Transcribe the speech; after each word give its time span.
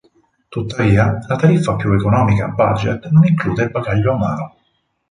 Tuttavia, 0.49 1.19
la 1.27 1.35
tariffa 1.35 1.75
più 1.75 1.93
economica 1.93 2.47
"Budget" 2.47 3.07
non 3.09 3.23
include 3.27 3.65
il 3.65 3.69
bagaglio 3.69 4.13
a 4.13 4.17
mano. 4.17 4.55